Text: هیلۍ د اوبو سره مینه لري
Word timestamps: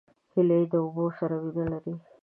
هیلۍ 0.33 0.61
د 0.71 0.73
اوبو 0.83 1.05
سره 1.17 1.35
مینه 1.43 1.65
لري 1.71 1.93